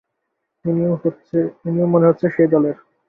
ইনিও 0.65 1.85
মনে 1.87 2.07
হচ্ছে 2.09 2.25
সেই 2.35 2.47
দলের। 2.53 2.75